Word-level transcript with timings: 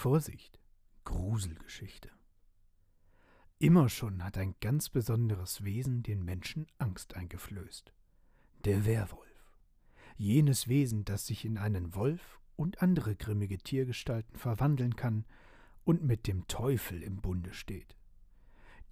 Vorsicht, 0.00 0.58
Gruselgeschichte. 1.04 2.08
Immer 3.58 3.90
schon 3.90 4.24
hat 4.24 4.38
ein 4.38 4.54
ganz 4.62 4.88
besonderes 4.88 5.62
Wesen 5.62 6.02
den 6.02 6.24
Menschen 6.24 6.66
Angst 6.78 7.16
eingeflößt. 7.16 7.92
Der 8.64 8.86
Werwolf. 8.86 9.60
Jenes 10.16 10.68
Wesen, 10.68 11.04
das 11.04 11.26
sich 11.26 11.44
in 11.44 11.58
einen 11.58 11.94
Wolf 11.94 12.40
und 12.56 12.80
andere 12.80 13.14
grimmige 13.14 13.58
Tiergestalten 13.58 14.38
verwandeln 14.38 14.96
kann 14.96 15.26
und 15.84 16.02
mit 16.02 16.26
dem 16.26 16.46
Teufel 16.48 17.02
im 17.02 17.20
Bunde 17.20 17.52
steht. 17.52 17.94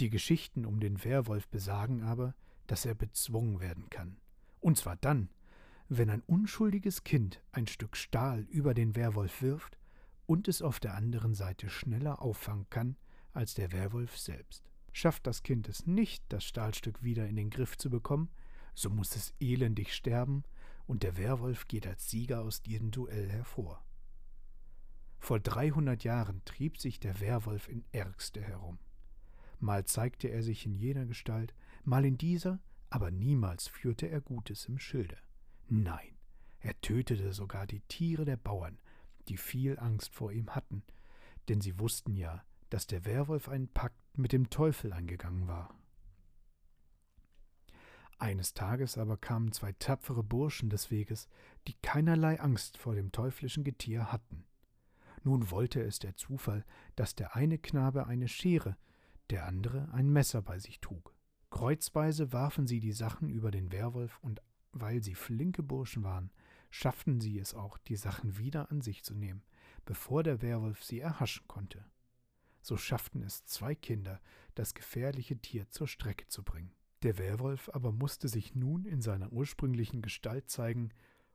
Die 0.00 0.10
Geschichten 0.10 0.66
um 0.66 0.78
den 0.78 1.02
Werwolf 1.04 1.48
besagen 1.48 2.02
aber, 2.02 2.34
dass 2.66 2.84
er 2.84 2.94
bezwungen 2.94 3.60
werden 3.60 3.88
kann. 3.88 4.18
Und 4.60 4.76
zwar 4.76 4.96
dann, 4.96 5.30
wenn 5.88 6.10
ein 6.10 6.22
unschuldiges 6.26 7.02
Kind 7.02 7.42
ein 7.50 7.66
Stück 7.66 7.96
Stahl 7.96 8.40
über 8.50 8.74
den 8.74 8.94
Werwolf 8.94 9.40
wirft 9.40 9.77
und 10.28 10.46
es 10.46 10.60
auf 10.60 10.78
der 10.78 10.94
anderen 10.94 11.34
Seite 11.34 11.70
schneller 11.70 12.20
auffangen 12.20 12.68
kann 12.68 12.96
als 13.32 13.54
der 13.54 13.72
Werwolf 13.72 14.18
selbst. 14.18 14.62
Schafft 14.92 15.26
das 15.26 15.42
Kind 15.42 15.68
es 15.68 15.86
nicht, 15.86 16.22
das 16.28 16.44
Stahlstück 16.44 17.02
wieder 17.02 17.26
in 17.26 17.36
den 17.36 17.48
Griff 17.48 17.78
zu 17.78 17.88
bekommen, 17.88 18.30
so 18.74 18.90
muss 18.90 19.16
es 19.16 19.32
elendig 19.40 19.94
sterben, 19.94 20.44
und 20.86 21.02
der 21.02 21.16
Werwolf 21.16 21.66
geht 21.66 21.86
als 21.86 22.10
Sieger 22.10 22.42
aus 22.42 22.60
diesem 22.62 22.90
Duell 22.90 23.30
hervor. 23.30 23.82
Vor 25.18 25.40
dreihundert 25.40 26.04
Jahren 26.04 26.44
trieb 26.44 26.78
sich 26.78 27.00
der 27.00 27.20
Werwolf 27.20 27.66
in 27.68 27.84
Ärgste 27.92 28.42
herum. 28.42 28.78
Mal 29.60 29.86
zeigte 29.86 30.28
er 30.28 30.42
sich 30.42 30.66
in 30.66 30.74
jener 30.74 31.06
Gestalt, 31.06 31.54
mal 31.84 32.04
in 32.04 32.18
dieser, 32.18 32.60
aber 32.90 33.10
niemals 33.10 33.66
führte 33.66 34.08
er 34.08 34.20
Gutes 34.20 34.66
im 34.66 34.78
Schilde. 34.78 35.16
Nein, 35.68 36.16
er 36.60 36.78
tötete 36.82 37.32
sogar 37.32 37.66
die 37.66 37.80
Tiere 37.88 38.24
der 38.26 38.36
Bauern, 38.36 38.78
die 39.28 39.36
viel 39.36 39.78
Angst 39.78 40.14
vor 40.14 40.32
ihm 40.32 40.54
hatten, 40.54 40.82
denn 41.48 41.60
sie 41.60 41.78
wussten 41.78 42.14
ja, 42.14 42.42
dass 42.70 42.86
der 42.86 43.04
Werwolf 43.04 43.48
einen 43.48 43.68
Pakt 43.68 43.96
mit 44.16 44.32
dem 44.32 44.50
Teufel 44.50 44.92
eingegangen 44.92 45.46
war. 45.46 45.74
Eines 48.18 48.52
Tages 48.52 48.98
aber 48.98 49.16
kamen 49.16 49.52
zwei 49.52 49.72
tapfere 49.72 50.24
Burschen 50.24 50.70
des 50.70 50.90
Weges, 50.90 51.28
die 51.68 51.74
keinerlei 51.82 52.40
Angst 52.40 52.76
vor 52.76 52.96
dem 52.96 53.12
teuflischen 53.12 53.62
Getier 53.62 54.10
hatten. 54.10 54.44
Nun 55.22 55.50
wollte 55.50 55.80
es 55.80 56.00
der 56.00 56.16
Zufall, 56.16 56.64
dass 56.96 57.14
der 57.14 57.36
eine 57.36 57.58
Knabe 57.58 58.06
eine 58.06 58.26
Schere, 58.26 58.76
der 59.30 59.46
andere 59.46 59.88
ein 59.92 60.10
Messer 60.10 60.42
bei 60.42 60.58
sich 60.58 60.80
trug. 60.80 61.14
Kreuzweise 61.50 62.32
warfen 62.32 62.66
sie 62.66 62.80
die 62.80 62.92
Sachen 62.92 63.28
über 63.28 63.50
den 63.50 63.70
Werwolf, 63.70 64.18
und 64.20 64.42
weil 64.72 65.02
sie 65.02 65.14
flinke 65.14 65.62
Burschen 65.62 66.02
waren, 66.02 66.30
schafften 66.70 67.20
sie 67.20 67.38
es 67.38 67.54
auch, 67.54 67.78
die 67.78 67.96
Sachen 67.96 68.38
wieder 68.38 68.70
an 68.70 68.80
sich 68.80 69.02
zu 69.02 69.14
nehmen, 69.14 69.42
bevor 69.84 70.22
der 70.22 70.42
Werwolf 70.42 70.84
sie 70.84 71.00
erhaschen 71.00 71.46
konnte. 71.48 71.84
So 72.60 72.76
schafften 72.76 73.22
es 73.22 73.44
zwei 73.44 73.74
Kinder, 73.74 74.20
das 74.54 74.74
gefährliche 74.74 75.38
Tier 75.38 75.68
zur 75.70 75.88
Strecke 75.88 76.26
zu 76.28 76.42
bringen. 76.42 76.74
Der 77.02 77.16
Werwolf 77.18 77.70
aber 77.72 77.92
musste 77.92 78.28
sich 78.28 78.54
nun 78.54 78.84
in 78.84 79.00
seiner 79.00 79.32
ursprünglichen 79.32 80.02
Gestalt 80.02 80.50
zeigen 80.50 80.90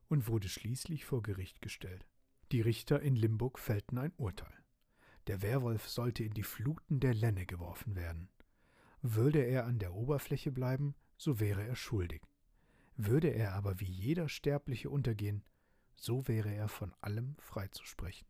und 0.10 0.28
wurde 0.28 0.50
schließlich 0.50 1.06
vor 1.06 1.22
Gericht 1.24 1.62
gestellt. 1.62 2.06
Die 2.52 2.62
Richter 2.62 3.02
in 3.02 3.16
Limburg 3.16 3.58
fällten 3.58 3.98
ein 3.98 4.14
Urteil. 4.18 4.54
Der 5.28 5.42
Werwolf 5.42 5.88
sollte 5.88 6.24
in 6.24 6.34
die 6.34 6.44
Fluten 6.44 7.00
der 7.00 7.14
Lenne 7.14 7.46
geworfen 7.46 7.96
werden. 7.96 8.30
Würde 9.02 9.40
er 9.40 9.66
an 9.66 9.80
der 9.80 9.94
Oberfläche 9.94 10.52
bleiben, 10.52 10.96
so 11.18 11.40
wäre 11.40 11.66
er 11.66 11.76
schuldig. 11.76 12.22
Würde 12.96 13.30
er 13.30 13.54
aber 13.54 13.80
wie 13.80 13.90
jeder 13.90 14.30
Sterbliche 14.30 14.90
untergehen, 14.90 15.44
so 15.96 16.28
wäre 16.28 16.54
er 16.54 16.68
von 16.68 16.94
allem 17.02 17.36
freizusprechen. 17.40 18.28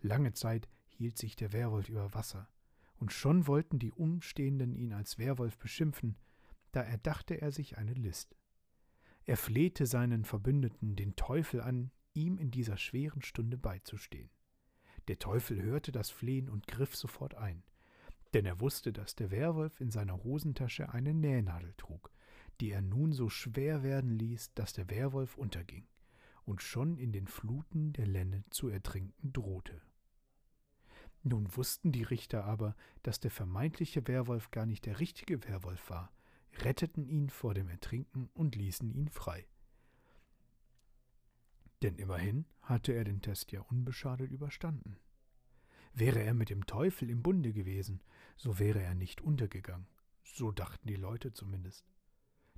Lange 0.00 0.32
Zeit 0.32 0.68
hielt 0.88 1.18
sich 1.18 1.36
der 1.36 1.52
Werwolf 1.52 1.88
über 1.88 2.14
Wasser, 2.14 2.48
und 2.98 3.12
schon 3.12 3.46
wollten 3.46 3.78
die 3.78 3.92
Umstehenden 3.92 4.74
ihn 4.74 4.92
als 4.92 5.18
Werwolf 5.18 5.58
beschimpfen, 5.58 6.16
da 6.72 6.82
erdachte 6.82 7.40
er 7.40 7.52
sich 7.52 7.78
eine 7.78 7.94
List. 7.94 8.36
Er 9.24 9.36
flehte 9.36 9.86
seinen 9.86 10.24
Verbündeten, 10.24 10.96
den 10.96 11.16
Teufel, 11.16 11.60
an, 11.60 11.90
ihm 12.14 12.38
in 12.38 12.50
dieser 12.50 12.76
schweren 12.76 13.22
Stunde 13.22 13.58
beizustehen. 13.58 14.30
Der 15.08 15.18
Teufel 15.18 15.62
hörte 15.62 15.92
das 15.92 16.10
Flehen 16.10 16.48
und 16.48 16.66
griff 16.66 16.96
sofort 16.96 17.34
ein, 17.34 17.62
denn 18.34 18.46
er 18.46 18.60
wusste, 18.60 18.92
dass 18.92 19.14
der 19.14 19.30
Werwolf 19.30 19.80
in 19.80 19.90
seiner 19.90 20.22
Hosentasche 20.24 20.90
eine 20.90 21.14
Nähnadel 21.14 21.74
trug, 21.76 22.10
die 22.60 22.70
er 22.70 22.82
nun 22.82 23.12
so 23.12 23.28
schwer 23.28 23.82
werden 23.82 24.10
ließ, 24.10 24.52
dass 24.54 24.72
der 24.72 24.88
Werwolf 24.90 25.36
unterging 25.36 25.86
und 26.44 26.62
schon 26.62 26.96
in 26.96 27.12
den 27.12 27.26
Fluten 27.26 27.92
der 27.92 28.06
Lenne 28.06 28.44
zu 28.50 28.68
ertrinken 28.68 29.32
drohte. 29.32 29.82
Nun 31.22 31.54
wussten 31.56 31.90
die 31.90 32.04
Richter 32.04 32.44
aber, 32.44 32.76
dass 33.02 33.18
der 33.18 33.32
vermeintliche 33.32 34.06
Werwolf 34.06 34.52
gar 34.52 34.64
nicht 34.64 34.86
der 34.86 35.00
richtige 35.00 35.42
Werwolf 35.44 35.90
war, 35.90 36.12
retteten 36.58 37.04
ihn 37.04 37.30
vor 37.30 37.52
dem 37.52 37.68
Ertrinken 37.68 38.30
und 38.32 38.54
ließen 38.54 38.88
ihn 38.90 39.08
frei. 39.08 39.46
Denn 41.82 41.96
immerhin 41.96 42.46
hatte 42.62 42.92
er 42.92 43.04
den 43.04 43.20
Test 43.20 43.52
ja 43.52 43.60
unbeschadet 43.60 44.30
überstanden. 44.30 44.98
Wäre 45.92 46.22
er 46.22 46.34
mit 46.34 46.50
dem 46.50 46.64
Teufel 46.66 47.10
im 47.10 47.22
Bunde 47.22 47.52
gewesen, 47.52 48.02
so 48.36 48.58
wäre 48.58 48.82
er 48.82 48.94
nicht 48.94 49.20
untergegangen, 49.20 49.88
so 50.22 50.52
dachten 50.52 50.86
die 50.86 50.96
Leute 50.96 51.32
zumindest. 51.32 51.84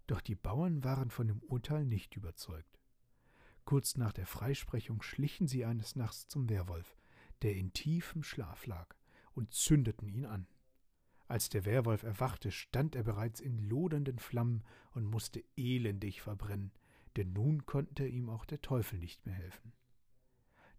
Doch 0.09 0.23
die 0.23 0.35
Bauern 0.35 0.83
waren 0.83 1.11
von 1.11 1.29
dem 1.29 1.39
Urteil 1.43 1.85
nicht 1.85 2.17
überzeugt. 2.17 2.81
Kurz 3.65 3.99
nach 3.99 4.13
der 4.15 4.27
Freisprechung 4.27 5.03
schlichen 5.03 5.47
sie 5.47 5.67
eines 5.67 5.95
Nachts 5.95 6.27
zum 6.27 6.49
Werwolf, 6.49 6.97
der 7.43 7.55
in 7.55 7.75
tiefem 7.75 8.23
Schlaf 8.23 8.67
lag, 8.67 8.97
und 9.35 9.53
zündeten 9.53 10.09
ihn 10.09 10.25
an. 10.25 10.49
Als 11.27 11.51
der 11.51 11.67
Werwolf 11.67 12.05
erwachte, 12.05 12.51
stand 12.51 12.97
er 12.97 13.03
bereits 13.03 13.39
in 13.39 13.59
lodernden 13.59 14.19
Flammen 14.19 14.65
und 14.93 15.05
musste 15.05 15.45
elendig 15.57 16.23
verbrennen, 16.23 16.73
denn 17.17 17.35
nun 17.35 17.67
konnte 17.67 18.07
ihm 18.07 18.31
auch 18.31 18.47
der 18.47 18.63
Teufel 18.63 18.99
nicht 18.99 19.27
mehr 19.27 19.35
helfen. 19.35 19.75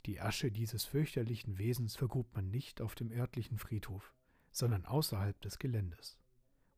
Die 0.08 0.20
Asche 0.20 0.52
dieses 0.52 0.86
fürchterlichen 0.86 1.60
Wesens 1.60 1.96
vergrub 1.96 2.34
man 2.34 2.50
nicht 2.50 2.82
auf 2.82 2.96
dem 2.96 3.12
örtlichen 3.12 3.60
Friedhof, 3.60 4.16
sondern 4.50 4.86
außerhalb 4.86 5.40
des 5.40 5.60
Geländes. 5.60 6.18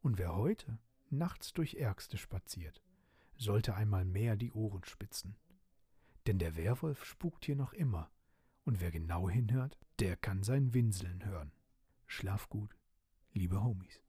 Und 0.02 0.18
wer 0.18 0.36
heute 0.36 0.80
nachts 1.12 1.54
durch 1.54 1.76
Ärgste 1.76 2.18
spaziert, 2.18 2.82
sollte 3.36 3.76
einmal 3.76 4.06
mehr 4.06 4.36
die 4.36 4.52
Ohren 4.52 4.84
spitzen. 4.86 5.36
Denn 6.28 6.40
der 6.40 6.56
Werwolf 6.56 7.06
spukt 7.06 7.46
hier 7.46 7.56
noch 7.56 7.74
immer, 7.74 8.12
und 8.64 8.80
wer 8.80 8.92
genau 8.92 9.30
hinhört, 9.30 9.78
der 10.00 10.16
kann 10.16 10.44
sein 10.44 10.74
Winseln 10.74 11.26
hören. 11.26 11.52
Schlaf 12.06 12.50
gut, 12.50 12.76
liebe 13.34 13.64
Homies. 13.64 14.04